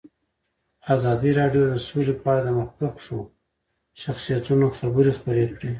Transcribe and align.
ازادي 0.95 1.31
راډیو 1.39 1.63
د 1.67 1.75
سوله 1.87 2.13
په 2.21 2.25
اړه 2.31 2.41
د 2.45 2.49
مخکښو 2.59 3.17
شخصیتونو 4.03 4.65
خبرې 4.77 5.11
خپرې 5.19 5.45
کړي. 5.55 5.69